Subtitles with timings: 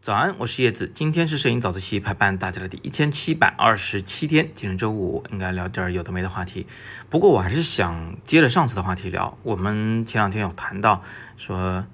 [0.00, 0.88] 早安，我是叶子。
[0.94, 6.68] 今天是摄影早自习陪伴大家的第一千七百二十七天，今天周五，应该聊点有的没的话题。
[7.10, 9.36] 不过我还是想接着上次的话题聊。
[9.42, 11.02] 我们前两天有谈到
[11.36, 11.84] 说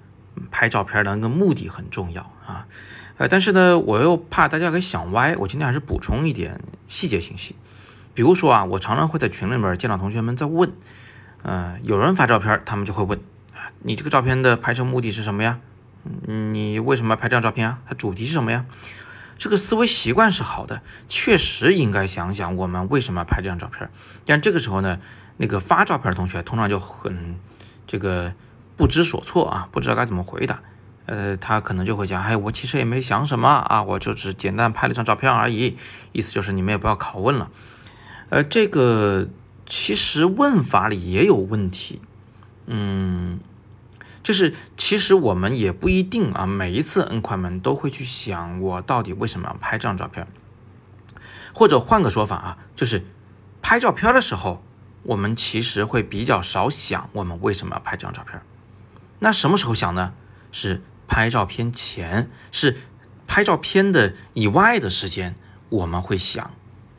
[0.51, 2.67] 拍照片的那个目的很重要啊，
[3.17, 7.55] 呃，但是呢，我又怕大家给想歪，我今天还是补充一点细节信息。
[8.13, 10.71] 比如说啊，我常常会在群里面见到同学们在问，
[11.41, 13.19] 呃，有人发照片，他们就会问，
[13.83, 15.59] 你这个照片的拍摄目的是什么呀？
[16.25, 17.79] 你为什么要拍这张照片啊？
[17.87, 18.65] 它主题是什么呀？
[19.37, 23.89] 这个思维习惯是好的，确实应该想想我们为什么要拍这张照片。
[24.25, 24.99] 但这个时候呢，
[25.37, 27.37] 那个发照片的同学通常就很
[27.87, 28.33] 这个
[28.77, 30.61] 不知所措啊，不知道该怎么回答。
[31.05, 35.77] 呃，他可能就会讲，哎，我其实也没想什么啊，我就只简单拍了张照片而已。
[36.13, 37.49] 意思就是你们也不要拷问了。
[38.29, 39.27] 呃，这个
[39.65, 42.01] 其实问法里也有问题，
[42.67, 43.39] 嗯。
[44.23, 50.25] 就是其实我们也不一定啊，每一次摁快门都会去想我到底为什么要拍这张照片，
[51.53, 53.03] 或者换个说法啊，就是
[53.61, 54.63] 拍照片的时候，
[55.03, 58.41] 我们其实会比较少想我们为什么要拍这张照片。
[59.19, 60.13] 那什么时候想呢？
[60.51, 62.77] 是拍照片前，是
[63.27, 65.35] 拍照片的以外的时间，
[65.69, 66.51] 我们会想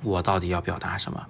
[0.02, 1.26] 我到底要表达什么。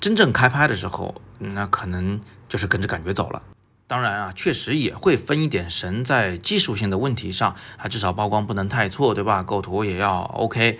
[0.00, 3.42] 真正开拍的时候，那可能就是跟着感觉走了。
[3.90, 9.42] 当然啊，确实也会分一点神，在技术性的问题上啊，至少曝光不能太错，对吧？
[9.42, 10.78] 构图也要 OK，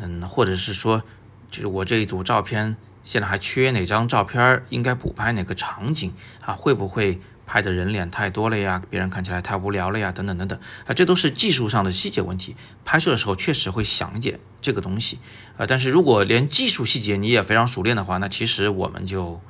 [0.00, 1.02] 嗯，或者是说，
[1.50, 6.54] 就是我这一组照片现在还缺哪张照片，应该补拍哪个场景啊？
[6.54, 8.80] 会不会拍的人脸太多了呀？
[8.88, 10.12] 别人看起来太无聊了呀？
[10.12, 12.54] 等等等等啊，这都是技术上的细节问题。
[12.84, 15.18] 拍摄的时候确实会想一点这个东西
[15.56, 19.40] 啊，但是如果连技术细节你也非常熟练的话，那其实我们就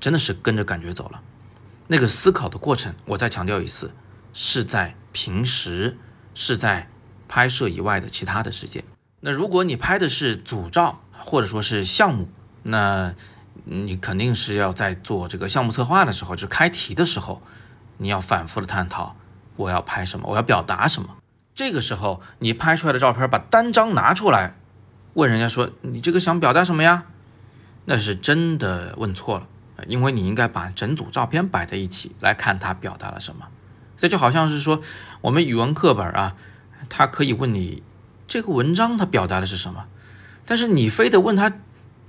[0.00, 1.22] 真的是跟着感觉走了。
[1.88, 3.92] 那个思考的过程，我再强调一次，
[4.32, 5.98] 是在平时，
[6.34, 6.88] 是在
[7.28, 8.82] 拍摄以外的其他的时间。
[9.20, 12.28] 那如果你拍的是组照或者说是项目，
[12.62, 13.14] 那
[13.64, 17.42] 你肯定是要在做这个项目策划的时候，就是开题的时候，
[17.98, 19.16] 你要反复的探讨
[19.56, 21.16] 我要拍什么，我要表达什么。
[21.54, 24.56] 这个时候你拍出来的照片，把单张拿出来，
[25.14, 27.04] 问人家说你这个想表达什么呀？
[27.84, 29.46] 那是真的问错了。
[29.86, 33.48] 因为你应该把整组照片摆在一起来看它表达了什么，
[33.96, 34.82] 这就好像是说
[35.20, 36.36] 我们语文课本啊，
[36.88, 37.82] 它可以问你
[38.26, 39.86] 这个文章它表达的是什么，
[40.44, 41.52] 但是你非得问他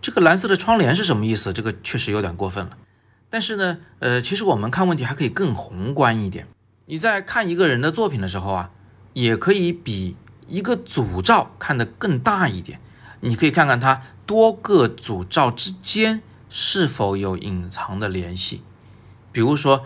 [0.02, 2.78] 这个蓝色的窗帘是什么意思，这个确实有点过分了。
[3.30, 6.48] 但是呢，呃，其实我们看问题还可以更宏观一点。
[6.86, 8.70] 你在看一个人的作品的时候啊，
[9.14, 10.16] 也可以比
[10.48, 12.80] 一个组照看得更大一点。
[13.22, 16.22] 你可以看看他多个组照之间。
[16.56, 18.62] 是否有隐藏的联系？
[19.32, 19.84] 比如说，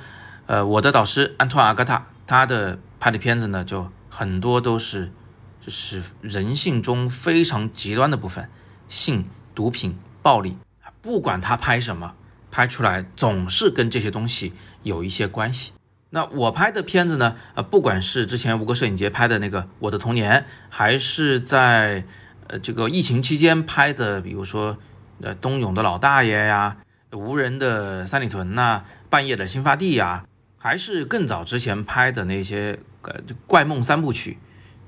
[0.47, 5.13] 呃，我的导师安托阿格塔，他的拍的片子呢，就很多都是
[5.61, 8.49] 就是人性中非常极端的部分，
[8.89, 9.23] 性、
[9.55, 10.57] 毒品、暴力，
[11.01, 12.15] 不管他拍什么，
[12.51, 14.51] 拍出来总是跟这些东西
[14.83, 15.71] 有一些关系。
[16.09, 22.05] 那我拍的片子呢，呃，不管是之前吴哥摄影节拍的那个《我的童年》，还是在
[22.47, 24.77] 呃这个疫情期间拍的，比如说。
[25.21, 26.77] 呃，冬泳的老大爷呀，
[27.11, 30.25] 无人的三里屯呐，半夜的新发地呀，
[30.57, 34.37] 还是更早之前拍的那些呃怪梦三部曲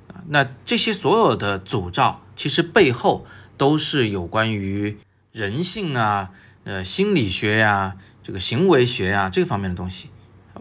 [0.08, 3.26] 啊，那这些所有的组照，其实背后
[3.58, 4.98] 都是有关于
[5.32, 6.30] 人性啊、
[6.64, 10.10] 呃心理学呀、这个行为学呀这方面的东西。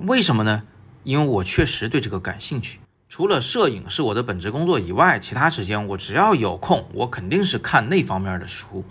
[0.06, 0.62] 为什么呢？
[1.04, 2.78] 因为我确实对这个感兴趣。
[3.08, 8.84] 除了摄影是我的本职工作以外，其他时间我只要有空，我肯定是看那方面的书。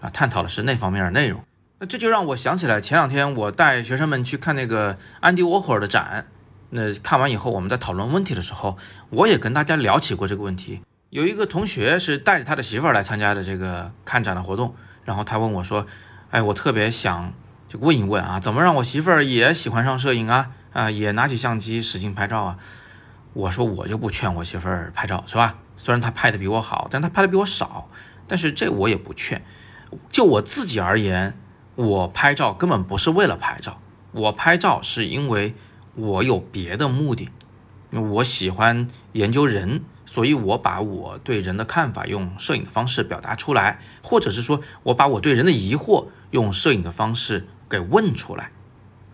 [0.00, 1.42] 啊，探讨的是那方面的内容，
[1.78, 6.26] 那这就让我想起来前两天我带学生们去看那个安迪沃霍尔的展，
[6.70, 8.78] 那看完以后我们在讨论问题的时候，
[9.10, 10.80] 我也跟大家聊起过这个问题。
[11.10, 14.74] 有一个同学是带着他的媳妇儿来参加的这个看展的活动，
[15.04, 15.86] 然后他问我说
[16.30, 17.32] ：“哎，我特别想
[17.68, 20.50] 就问一问啊，怎么让我媳妇儿也喜欢上摄影啊？
[20.72, 22.58] 啊，也拿起相机使劲拍照啊？”
[23.34, 25.56] 我说我就不劝我媳妇儿拍照，是吧？
[25.76, 27.88] 虽然她拍的比我好，但她拍的比我少，
[28.26, 29.42] 但是这我也不劝。
[30.10, 31.36] 就我自己而言，
[31.74, 33.80] 我拍照根本不是为了拍照，
[34.12, 35.54] 我拍照是因为
[35.94, 37.28] 我有别的目的。
[37.90, 48.52] 我喜欢研究人，所以我把我对人的看法用摄影的方式表达出来，或者是说我把我对人的疑惑用摄影的方式给问出来。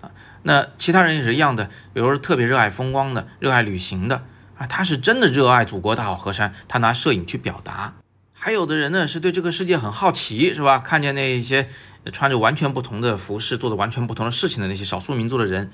[0.02, 0.12] 啊，
[0.42, 4.24] 那其他人也是一样的，比如说特别热爱风光的、热爱旅行的
[4.58, 7.94] 啊，他是真的热爱祖国大好河山，他拿摄影去表达。
[8.38, 10.78] 还有的人呢，是对这个世界很好奇，是吧？
[10.78, 11.68] 看见那些
[12.12, 15.72] 穿着完全不同的服饰、做着完全不同的事情的那些少数民族的人，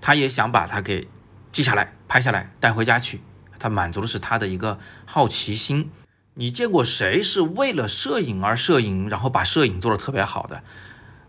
[0.00, 1.08] 他也想把它给
[1.52, 3.20] 记下来、拍下来带回家去。
[3.58, 5.90] 他满足的是他的一个好奇心。
[6.34, 10.62] 你见过谁是为了摄影而摄影，然后把摄影做得特别好的？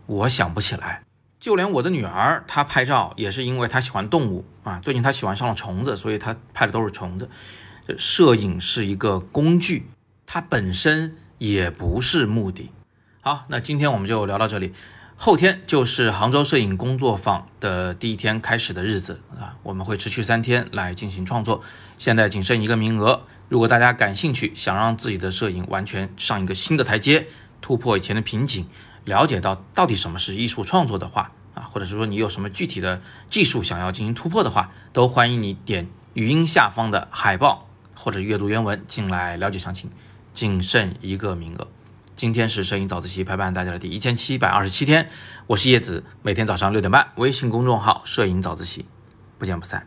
[0.06, 1.02] 我想不起来。
[1.38, 4.80] 就连我的女儿，她拍照也是因为她喜欢动物啊。
[4.80, 7.28] 最近她喜欢上了虫子，所以她拍的都是虫子。
[7.98, 9.88] 摄影是一个工具，
[10.26, 12.70] 它本身也不是目的。
[13.20, 14.74] 好，那今天我们就聊到这里。
[15.18, 21.62] 后天就是杭州摄影工作坊的第一天开始的日子啊，我们会持续三天来进行创作。
[21.96, 27.28] 现在仅剩一个名额，如果大家感兴趣，想让自己的摄影完全上一个新的台阶，
[27.62, 28.68] 突破以前的瓶颈，
[29.06, 33.00] 了解到到底什么是艺术创作的话啊，或者是说你有什么具体的
[33.30, 39.90] 技术想要进行突破的话，都欢迎你点语音下方的海报或者阅读原文进来了解详情。
[40.36, 41.66] 仅剩一个名额。
[42.14, 45.08] 今天是摄影早自习陪伴大家的第一千七百二十七天，
[45.46, 48.84] 我是叶子，每天早上六点半，微信公众号“摄影早自习”，
[49.38, 49.86] 不见不散。